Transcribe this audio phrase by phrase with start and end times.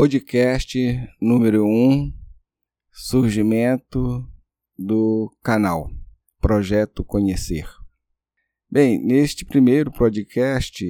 [0.00, 0.78] podcast
[1.20, 2.12] número 1, um,
[2.92, 4.24] surgimento
[4.78, 5.90] do canal
[6.40, 7.66] Projeto Conhecer.
[8.70, 10.84] Bem, neste primeiro podcast,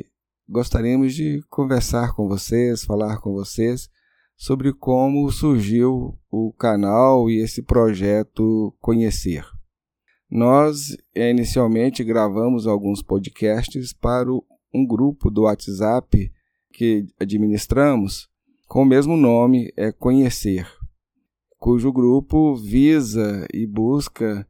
[0.46, 3.88] gostaríamos de conversar com vocês, falar com vocês
[4.36, 9.42] sobre como surgiu o canal e esse projeto Conhecer.
[10.30, 16.30] Nós inicialmente gravamos alguns podcasts para um grupo do WhatsApp
[16.74, 18.27] que administramos
[18.68, 20.70] com o mesmo nome, é Conhecer,
[21.58, 24.46] cujo grupo visa e busca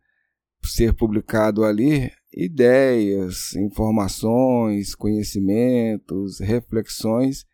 [0.60, 7.46] ser publicado ali ideias, informações, conhecimentos, reflexões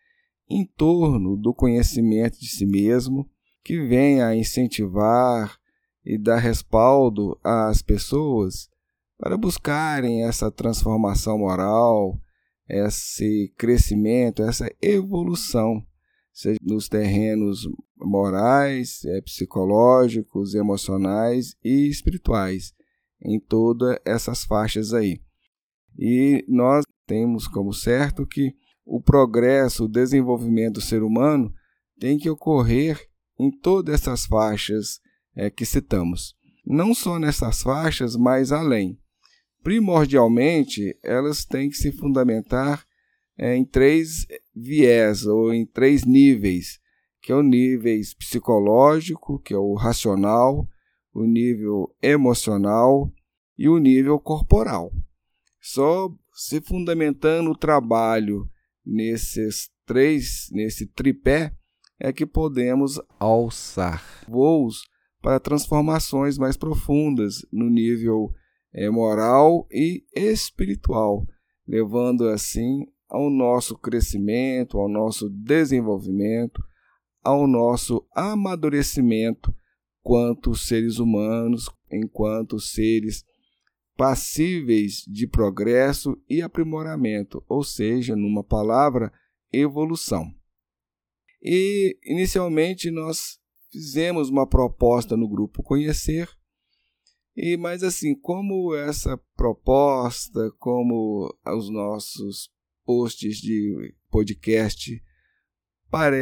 [0.49, 3.29] em torno do conhecimento de si mesmo,
[3.63, 5.59] que venha a incentivar
[6.03, 8.71] e dar respaldo às pessoas
[9.19, 12.19] para buscarem essa transformação moral,
[12.67, 15.85] esse crescimento, essa evolução,
[16.35, 17.61] seja nos terrenos
[17.97, 22.75] morais, é, psicológicos, emocionais e espirituais,
[23.23, 25.21] em todas essas faixas aí.
[25.97, 28.53] E nós temos como certo que
[28.85, 31.55] o progresso, o desenvolvimento do ser humano
[31.99, 33.01] tem que ocorrer
[33.39, 35.01] em todas essas faixas
[35.37, 36.35] é, que citamos.
[36.67, 38.99] Não só nessas faixas, mas além.
[39.63, 42.85] Primordialmente, elas têm que se fundamentar
[43.39, 46.79] é, em três viés ou em três níveis,
[47.21, 50.69] que é o nível psicológico, que é o racional,
[51.13, 53.11] o nível emocional
[53.57, 54.93] e o nível corporal.
[55.61, 58.49] Só se fundamentando o trabalho
[58.85, 61.55] nesses três, nesse tripé,
[61.99, 64.83] é que podemos alçar voos
[65.23, 68.31] para transformações mais profundas no nível
[68.75, 71.27] é, moral e espiritual,
[71.67, 76.61] levando assim ao nosso crescimento, ao nosso desenvolvimento,
[77.23, 79.55] ao nosso amadurecimento
[80.03, 83.25] quanto seres humanos, enquanto seres
[83.97, 89.13] passíveis de progresso e aprimoramento, ou seja, numa palavra,
[89.53, 90.29] evolução.
[91.41, 93.39] E inicialmente nós
[93.71, 96.29] fizemos uma proposta no grupo Conhecer,
[97.37, 102.53] e mas assim, como essa proposta, como os nossos
[102.85, 105.03] posts de podcast.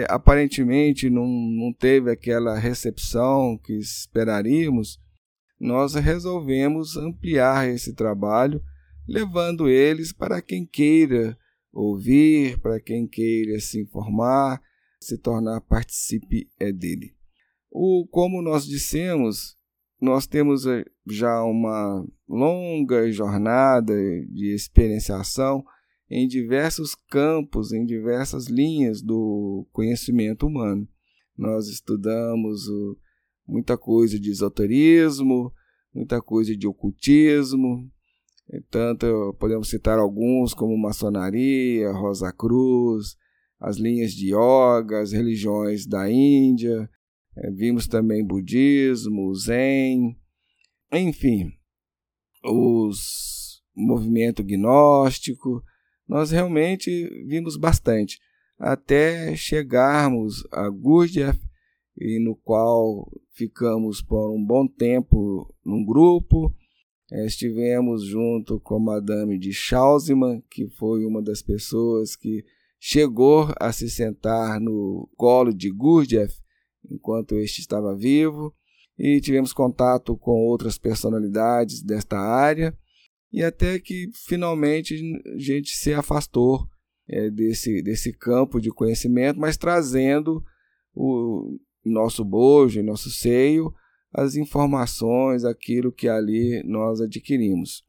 [0.09, 5.01] Aparentemente não, não teve aquela recepção que esperaríamos,
[5.59, 8.63] nós resolvemos ampliar esse trabalho,
[9.09, 11.39] levando eles para quem queira
[11.73, 14.61] ouvir, para quem queira se informar,
[15.01, 17.15] se tornar participe é dele.
[17.71, 19.57] O, como nós dissemos,
[20.01, 23.95] nós temos eh, já uma longa jornada
[24.27, 25.65] de experienciação
[26.13, 30.87] em diversos campos, em diversas linhas do conhecimento humano.
[31.35, 32.67] Nós estudamos
[33.49, 35.51] muita coisa de esoterismo,
[35.95, 37.91] muita coisa de ocultismo.
[38.71, 43.17] Tanto podemos citar alguns como maçonaria, Rosa Cruz,
[43.59, 46.91] as linhas de yoga, as religiões da Índia.
[47.35, 50.15] É, vimos também budismo, zen,
[50.93, 51.51] enfim,
[52.45, 55.65] os movimento gnóstico.
[56.13, 56.91] Nós realmente
[57.27, 58.21] vimos bastante
[58.59, 61.41] até chegarmos a Gurdjieff
[61.99, 66.55] e no qual ficamos por um bom tempo num grupo.
[67.11, 72.45] É, estivemos junto com a Madame de Schausemann, que foi uma das pessoas que
[72.79, 76.43] chegou a se sentar no colo de Gurdjieff
[76.91, 78.55] enquanto este estava vivo,
[78.99, 82.77] e tivemos contato com outras personalidades desta área,
[83.33, 84.95] e até que finalmente
[85.35, 86.69] a gente se afastou
[87.09, 90.43] é, desse, desse campo de conhecimento, mas trazendo
[90.95, 93.73] o, nosso bojo, nosso seio,
[94.13, 97.83] as informações, aquilo que ali nós adquirimos.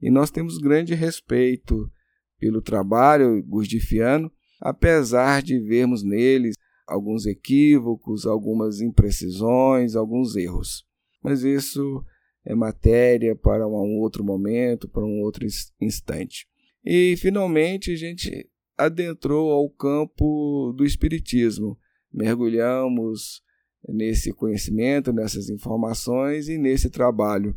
[0.00, 1.90] E nós temos grande respeito
[2.38, 4.30] pelo trabalho gusdifiano,
[4.60, 6.54] apesar de vermos neles
[6.86, 10.84] alguns equívocos, algumas imprecisões, alguns erros.
[11.22, 12.04] Mas isso
[12.44, 15.46] é matéria para um outro momento, para um outro
[15.80, 16.46] instante.
[16.84, 21.78] E finalmente a gente adentrou ao campo do espiritismo,
[22.12, 23.42] mergulhamos
[23.88, 27.56] nesse conhecimento, nessas informações e nesse trabalho.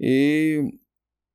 [0.00, 0.62] E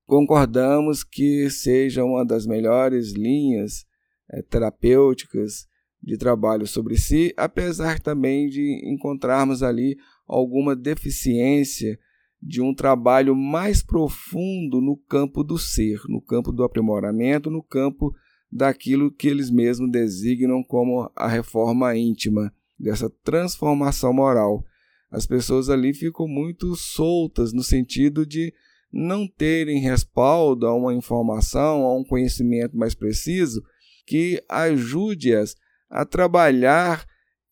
[0.06, 3.86] concordamos que seja uma das melhores linhas
[4.32, 5.68] é, terapêuticas
[6.02, 9.98] de trabalho sobre si, apesar também de encontrarmos ali
[10.28, 11.98] alguma deficiência
[12.46, 18.14] de um trabalho mais profundo no campo do ser, no campo do aprimoramento, no campo
[18.52, 24.64] daquilo que eles mesmos designam como a reforma íntima, dessa transformação moral.
[25.10, 28.54] As pessoas ali ficam muito soltas no sentido de
[28.92, 33.64] não terem respaldo a uma informação, a um conhecimento mais preciso
[34.06, 35.56] que ajude-as
[35.90, 37.06] a trabalhar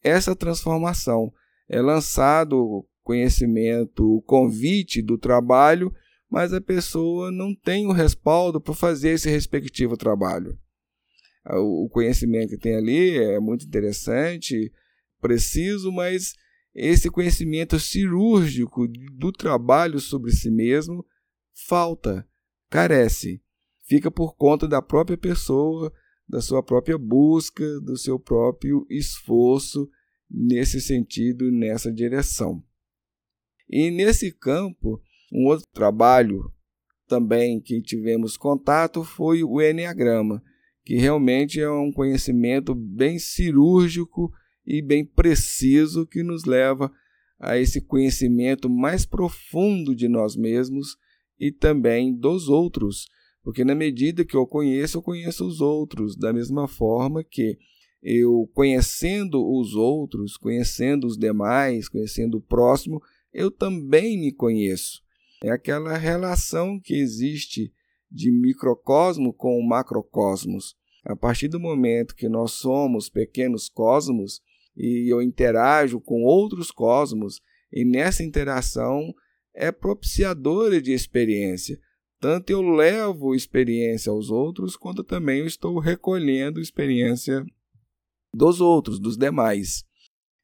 [0.04, 1.32] essa transformação.
[1.70, 5.94] É lançado conhecimento, o convite do trabalho,
[6.30, 10.58] mas a pessoa não tem o respaldo para fazer esse respectivo trabalho.
[11.46, 14.72] O conhecimento que tem ali é muito interessante,
[15.20, 16.34] preciso, mas
[16.74, 18.88] esse conhecimento cirúrgico
[19.18, 21.06] do trabalho sobre si mesmo
[21.68, 22.26] falta,
[22.70, 23.42] carece.
[23.84, 25.92] Fica por conta da própria pessoa,
[26.30, 29.90] da sua própria busca, do seu próprio esforço
[30.30, 32.64] nesse sentido, nessa direção.
[33.72, 35.02] E nesse campo,
[35.32, 36.52] um outro trabalho
[37.08, 40.44] também que tivemos contato foi o Enneagrama,
[40.84, 44.32] que realmente é um conhecimento bem cirúrgico
[44.66, 46.92] e bem preciso que nos leva
[47.40, 50.98] a esse conhecimento mais profundo de nós mesmos
[51.40, 53.08] e também dos outros,
[53.44, 57.58] porque na medida que eu conheço, eu conheço os outros, da mesma forma que
[58.04, 63.02] eu conhecendo os outros, conhecendo os demais, conhecendo o próximo,
[63.34, 65.02] eu também me conheço.
[65.44, 67.74] É aquela relação que existe
[68.10, 70.76] de microcosmo com o macrocosmos.
[71.04, 74.42] A partir do momento que nós somos pequenos cosmos
[74.76, 77.42] e eu interajo com outros cosmos,
[77.72, 79.14] e nessa interação
[79.54, 81.80] é propiciadora de experiência.
[82.20, 87.44] Tanto eu levo experiência aos outros, quanto também eu estou recolhendo experiência
[88.34, 89.84] dos outros, dos demais.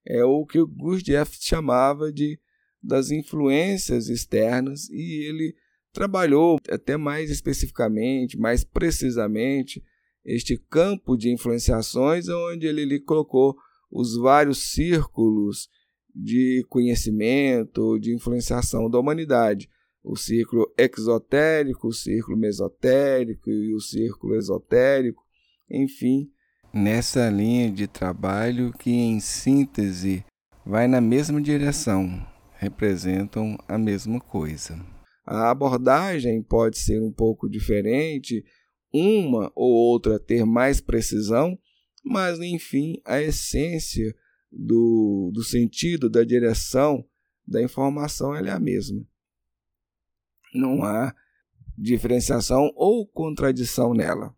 [0.05, 2.39] É o que o Gurdjieff chamava de
[2.81, 5.55] das influências externas e ele
[5.91, 9.83] trabalhou até mais especificamente, mais precisamente,
[10.23, 13.55] este campo de influenciações onde ele, ele colocou
[13.89, 15.69] os vários círculos
[16.13, 19.69] de conhecimento, de influenciação da humanidade.
[20.03, 25.23] O círculo exotérico, o círculo mesotérico e o círculo esotérico,
[25.69, 26.29] enfim.
[26.73, 30.23] Nessa linha de trabalho que, em síntese,
[30.65, 32.25] vai na mesma direção,
[32.57, 34.77] representam a mesma coisa.
[35.25, 38.43] A abordagem pode ser um pouco diferente,
[38.93, 41.57] uma ou outra ter mais precisão,
[42.03, 44.15] mas enfim, a essência
[44.51, 47.05] do, do sentido, da direção
[47.45, 49.05] da informação é a mesma.
[50.53, 51.13] Não há
[51.77, 54.35] diferenciação ou contradição nela.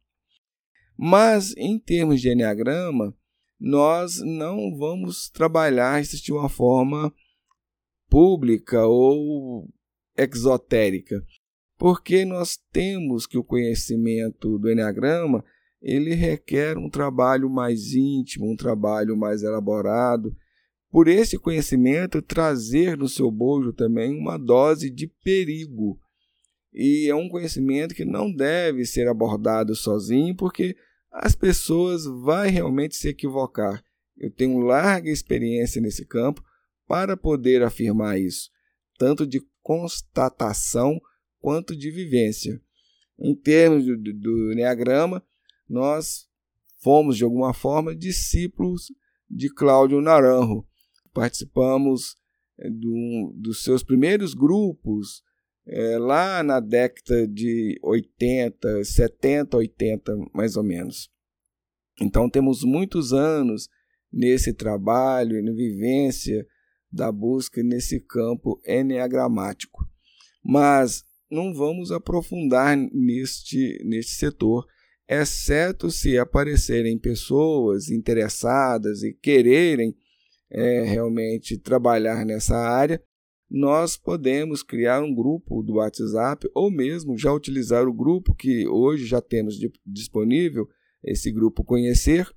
[0.98, 3.16] Mas, em termos de Enneagrama,
[3.60, 7.14] nós não vamos trabalhar isso de uma forma
[8.10, 9.68] pública ou
[10.18, 11.24] exotérica,
[11.78, 15.44] porque nós temos que o conhecimento do Enneagrama
[15.82, 20.36] ele requer um trabalho mais íntimo, um trabalho mais elaborado.
[20.92, 25.98] Por esse conhecimento, trazer no seu bojo também uma dose de perigo.
[26.74, 30.76] E é um conhecimento que não deve ser abordado sozinho, porque
[31.12, 33.82] as pessoas vão realmente se equivocar.
[34.18, 36.44] Eu tenho larga experiência nesse campo
[36.90, 38.50] para poder afirmar isso,
[38.98, 41.00] tanto de constatação
[41.40, 42.60] quanto de vivência.
[43.20, 45.24] Em termos do, do, do Enneagrama,
[45.70, 46.28] nós
[46.80, 48.88] fomos, de alguma forma, discípulos
[49.30, 50.66] de Cláudio Naranjo.
[51.14, 52.16] Participamos
[52.58, 55.22] é, do, dos seus primeiros grupos
[55.68, 61.12] é, lá na década de 80, 70, 80, mais ou menos.
[62.02, 63.70] Então, temos muitos anos
[64.12, 66.48] nesse trabalho na vivência
[66.92, 69.88] da busca nesse campo enneagramático.
[70.44, 74.66] Mas não vamos aprofundar neste, neste setor
[75.10, 79.96] exceto se aparecerem pessoas interessadas e quererem
[80.52, 83.02] é, realmente trabalhar nessa área,
[83.50, 89.06] nós podemos criar um grupo do WhatsApp ou mesmo já utilizar o grupo que hoje
[89.06, 90.68] já temos disponível,
[91.04, 92.30] esse grupo Conhecer,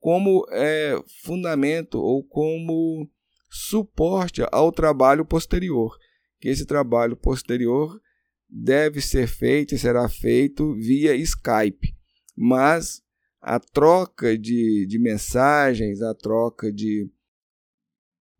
[0.00, 3.06] como é, fundamento ou como
[3.48, 5.96] suporte ao trabalho posterior.
[6.40, 8.00] Que esse trabalho posterior
[8.48, 11.98] deve ser feito e será feito via Skype
[12.40, 13.02] mas
[13.40, 17.10] a troca de, de mensagens, a troca de,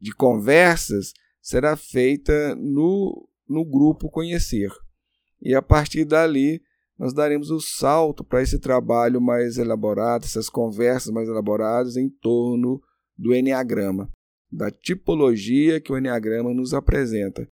[0.00, 1.12] de conversas
[1.42, 4.70] será feita no, no grupo Conhecer.
[5.42, 6.62] E a partir dali,
[6.96, 12.80] nós daremos o salto para esse trabalho mais elaborado, essas conversas mais elaboradas em torno
[13.16, 14.08] do Enneagrama,
[14.50, 17.48] da tipologia que o Enneagrama nos apresenta.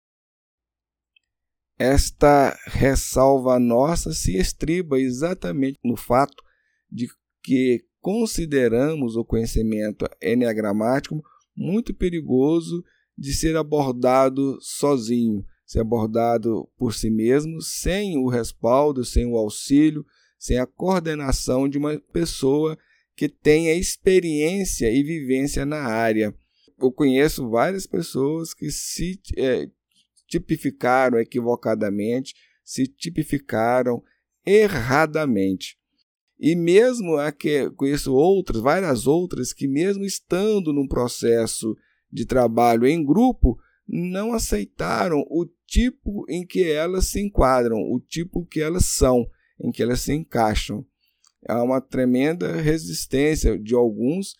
[1.78, 6.42] Esta ressalva nossa se estriba exatamente no fato
[6.90, 7.08] de
[7.42, 11.22] que consideramos o conhecimento enneagramático
[11.56, 12.82] muito perigoso
[13.16, 20.04] de ser abordado sozinho, ser abordado por si mesmo, sem o respaldo, sem o auxílio,
[20.38, 22.78] sem a coordenação de uma pessoa
[23.14, 26.34] que tenha experiência e vivência na área.
[26.80, 29.68] Eu conheço várias pessoas que se é,
[30.26, 32.34] tipificaram equivocadamente,
[32.64, 34.02] se tipificaram
[34.46, 35.78] erradamente.
[36.38, 41.76] E mesmo que conheço outras, várias outras, que mesmo estando num processo
[42.10, 48.46] de trabalho em grupo, não aceitaram o tipo em que elas se enquadram, o tipo
[48.46, 49.28] que elas são,
[49.60, 50.86] em que elas se encaixam.
[51.46, 54.34] Há uma tremenda resistência de alguns,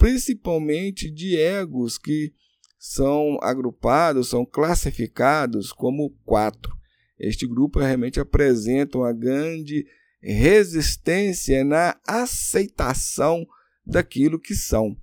[0.00, 2.32] principalmente de egos que
[2.78, 6.74] são agrupados, são classificados como quatro.
[7.18, 9.86] Este grupo realmente apresenta uma grande
[10.22, 13.46] resistência na aceitação
[13.84, 14.96] daquilo que são.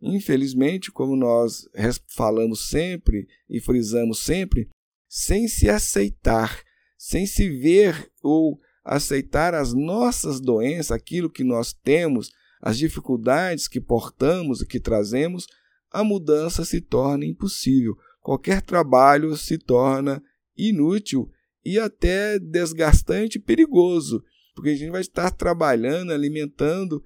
[0.00, 1.68] Infelizmente, como nós
[2.14, 4.70] falamos sempre e frisamos sempre,
[5.08, 6.62] sem se aceitar,
[6.96, 12.30] sem se ver ou aceitar as nossas doenças, aquilo que nós temos,
[12.64, 15.46] as dificuldades que portamos e que trazemos,
[15.90, 17.94] a mudança se torna impossível.
[18.22, 20.22] Qualquer trabalho se torna
[20.56, 21.30] inútil
[21.62, 27.04] e até desgastante e perigoso, porque a gente vai estar trabalhando, alimentando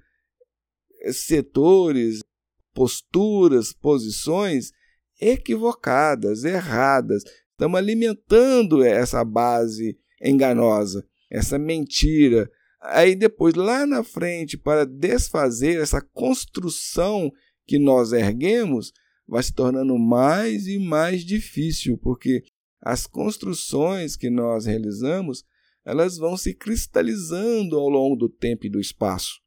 [1.10, 2.20] setores,
[2.72, 4.70] posturas, posições
[5.20, 7.24] equivocadas, erradas.
[7.50, 12.50] Estamos alimentando essa base enganosa essa mentira.
[12.80, 17.32] Aí depois, lá na frente, para desfazer essa construção
[17.66, 18.92] que nós erguemos,
[19.26, 22.44] vai se tornando mais e mais difícil, porque
[22.80, 25.44] as construções que nós realizamos,
[25.84, 29.40] elas vão se cristalizando ao longo do tempo e do espaço.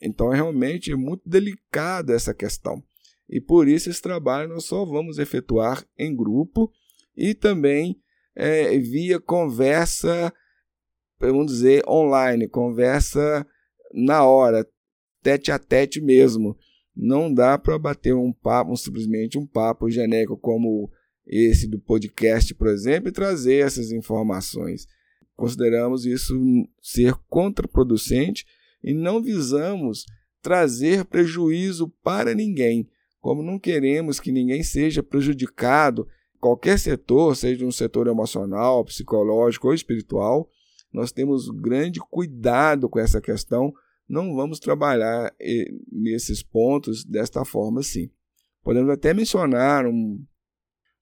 [0.00, 2.82] Então, é realmente muito delicada essa questão.
[3.28, 6.70] E por isso esse trabalho nós só vamos efetuar em grupo
[7.16, 8.00] e também
[8.34, 10.32] é, via conversa
[11.20, 13.46] vamos dizer, online, conversa
[13.92, 14.66] na hora,
[15.22, 16.56] tete a tete mesmo.
[16.94, 20.90] Não dá para bater um papo, simplesmente um papo genérico como
[21.26, 24.86] esse do podcast, por exemplo, e trazer essas informações.
[25.34, 26.34] Consideramos isso
[26.80, 28.46] ser contraproducente
[28.82, 30.06] e não visamos
[30.40, 32.88] trazer prejuízo para ninguém.
[33.20, 36.06] Como não queremos que ninguém seja prejudicado,
[36.38, 40.48] qualquer setor, seja um setor emocional, psicológico ou espiritual,
[40.96, 43.70] nós temos grande cuidado com essa questão,
[44.08, 48.10] não vamos trabalhar eh, nesses pontos desta forma assim.
[48.64, 50.24] Podemos até mencionar um,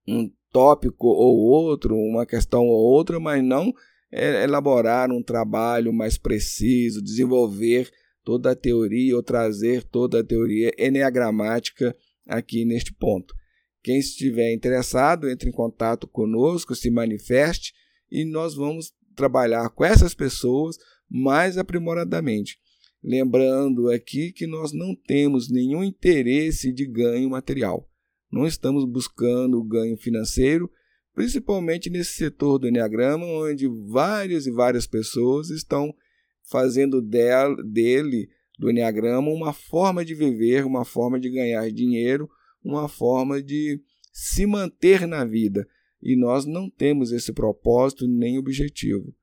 [0.08, 3.72] um tópico ou outro, uma questão ou outra, mas não
[4.10, 7.88] elaborar um trabalho mais preciso, desenvolver
[8.24, 11.94] toda a teoria ou trazer toda a teoria eneagramática
[12.26, 13.32] aqui neste ponto.
[13.80, 17.72] Quem estiver interessado, entre em contato conosco, se manifeste
[18.10, 20.76] e nós vamos trabalhar com essas pessoas
[21.08, 22.58] mais aprimoradamente.
[23.02, 27.88] Lembrando aqui que nós não temos nenhum interesse de ganho material.
[28.32, 30.70] Não estamos buscando ganho financeiro,
[31.14, 35.94] principalmente nesse setor do Enneagrama, onde várias e várias pessoas estão
[36.50, 38.28] fazendo dele,
[38.58, 42.28] do Enneagrama, uma forma de viver, uma forma de ganhar dinheiro,
[42.62, 43.80] uma forma de
[44.12, 45.68] se manter na vida
[46.04, 49.14] e nós não temos esse propósito nem objetivo.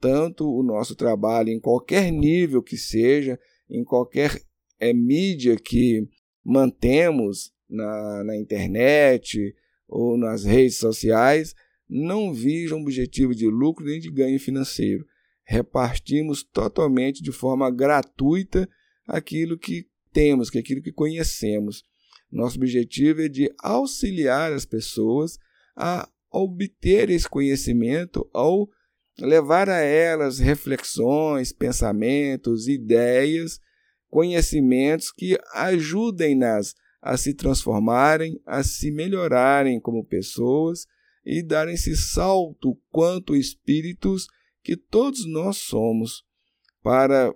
[0.00, 3.38] Tanto o nosso trabalho, em qualquer nível que seja,
[3.70, 4.42] em qualquer
[4.80, 6.06] é, mídia que
[6.44, 9.54] mantemos na, na internet
[9.88, 11.54] ou nas redes sociais,
[11.88, 15.06] não visa um objetivo de lucro nem de ganho financeiro.
[15.46, 18.68] Repartimos totalmente de forma gratuita
[19.06, 21.84] aquilo que temos, aquilo que conhecemos.
[22.30, 25.38] Nosso objetivo é de auxiliar as pessoas
[25.76, 28.68] a obter esse conhecimento ao
[29.18, 33.60] levar a elas reflexões, pensamentos, ideias,
[34.10, 40.86] conhecimentos que ajudem-nas a se transformarem, a se melhorarem como pessoas
[41.24, 44.26] e darem esse salto quanto espíritos
[44.62, 46.24] que todos nós somos
[46.82, 47.32] para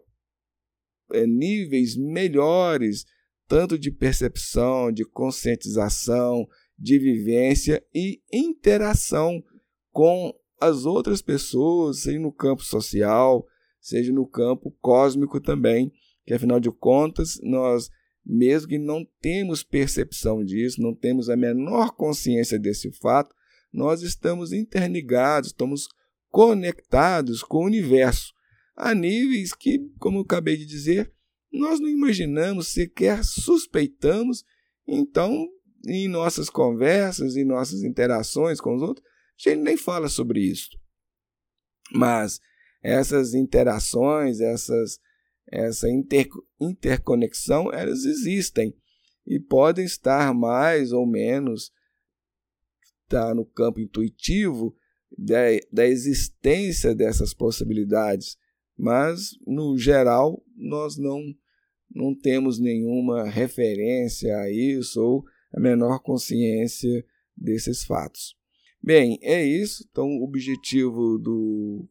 [1.12, 3.04] é, níveis melhores,
[3.46, 6.46] tanto de percepção, de conscientização,
[6.78, 9.42] de vivência e interação
[9.90, 13.46] com as outras pessoas, seja no campo social,
[13.80, 15.92] seja no campo cósmico também,
[16.26, 17.88] que afinal de contas, nós,
[18.24, 23.34] mesmo que não temos percepção disso, não temos a menor consciência desse fato,
[23.72, 25.88] nós estamos interligados, estamos
[26.28, 28.32] conectados com o universo,
[28.76, 31.12] a níveis que, como eu acabei de dizer,
[31.52, 34.44] nós não imaginamos, sequer suspeitamos,
[34.86, 35.48] então,
[35.86, 40.70] em nossas conversas, em nossas interações com os outros, a gente nem fala sobre isso.
[41.92, 42.40] Mas
[42.82, 44.98] essas interações, essas,
[45.50, 46.28] essa inter,
[46.60, 48.74] interconexão, elas existem
[49.26, 51.70] e podem estar mais ou menos
[53.08, 54.74] tá, no campo intuitivo
[55.16, 55.42] da,
[55.72, 58.36] da existência dessas possibilidades,
[58.76, 61.22] mas no geral nós não,
[61.90, 67.04] não temos nenhuma referência a isso ou a menor consciência
[67.36, 68.36] desses fatos.
[68.82, 69.86] Bem, é isso.
[69.90, 71.88] Então, o objetivo do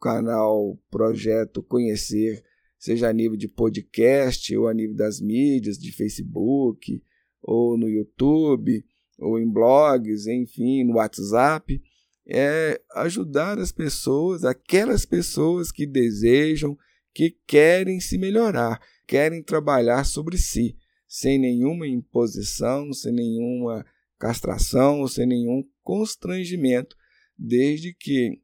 [0.00, 2.42] canal Projeto Conhecer,
[2.78, 7.02] seja a nível de podcast ou a nível das mídias, de Facebook,
[7.42, 8.84] ou no YouTube,
[9.18, 11.80] ou em blogs, enfim, no WhatsApp,
[12.26, 16.76] é ajudar as pessoas, aquelas pessoas que desejam,
[17.14, 20.76] que querem se melhorar, querem trabalhar sobre si,
[21.12, 23.84] sem nenhuma imposição, sem nenhuma
[24.18, 26.96] castração, sem nenhum constrangimento,
[27.36, 28.40] desde que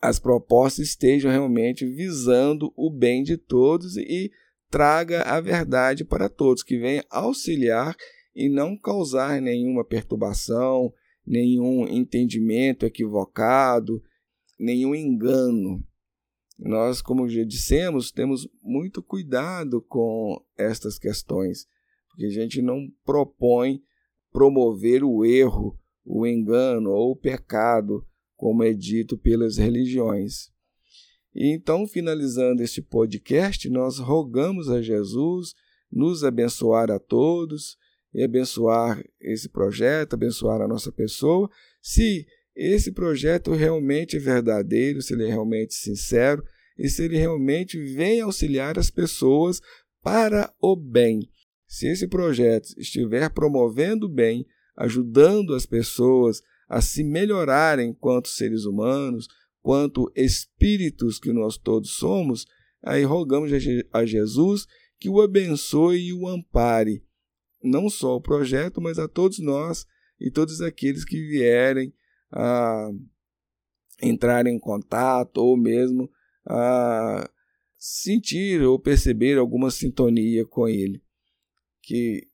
[0.00, 4.32] as propostas estejam realmente visando o bem de todos e
[4.70, 7.94] traga a verdade para todos, que venha auxiliar
[8.34, 10.90] e não causar nenhuma perturbação,
[11.26, 14.02] nenhum entendimento equivocado,
[14.58, 15.84] nenhum engano.
[16.58, 21.66] Nós, como já dissemos, temos muito cuidado com estas questões,
[22.08, 23.82] porque a gente não propõe
[24.32, 28.06] promover o erro, o engano ou o pecado,
[28.36, 30.52] como é dito pelas religiões.
[31.34, 35.54] E então, finalizando este podcast, nós rogamos a Jesus
[35.90, 37.76] nos abençoar a todos
[38.12, 41.50] e abençoar esse projeto, abençoar a nossa pessoa,
[41.82, 46.42] se esse projeto realmente é verdadeiro, se ele é realmente sincero
[46.78, 49.60] e se ele realmente vem auxiliar as pessoas
[50.02, 51.28] para o bem.
[51.66, 54.46] Se esse projeto estiver promovendo o bem,
[54.76, 59.26] ajudando as pessoas a se melhorarem quanto seres humanos,
[59.62, 62.46] quanto espíritos que nós todos somos,
[62.82, 63.50] aí rogamos
[63.92, 64.66] a Jesus
[64.98, 67.02] que o abençoe e o ampare
[67.64, 69.86] não só o projeto, mas a todos nós
[70.20, 71.92] e todos aqueles que vierem
[72.34, 72.90] a
[74.02, 76.10] entrar em contato ou mesmo
[76.44, 77.30] a
[77.78, 81.02] sentir ou perceber alguma sintonia com ele.
[81.80, 82.26] Que,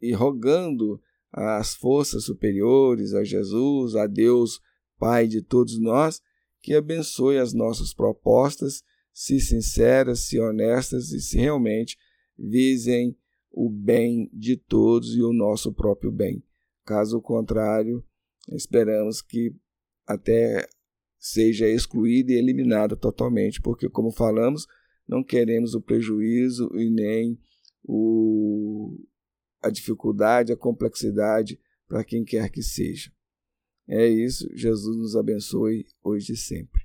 [0.00, 1.00] e rogando
[1.32, 4.60] às forças superiores, a Jesus, a Deus,
[4.98, 6.22] Pai de todos nós,
[6.60, 11.98] que abençoe as nossas propostas, se sinceras, se honestas e se realmente
[12.38, 13.16] visem
[13.50, 16.42] o bem de todos e o nosso próprio bem.
[16.84, 18.04] Caso contrário,
[18.50, 19.54] esperamos que
[20.06, 20.66] até
[21.18, 24.66] seja excluída e eliminada totalmente, porque, como falamos,
[25.06, 27.38] não queremos o prejuízo e nem
[27.84, 28.98] o,
[29.62, 33.12] a dificuldade, a complexidade para quem quer que seja.
[33.88, 36.82] É isso, Jesus nos abençoe hoje e sempre.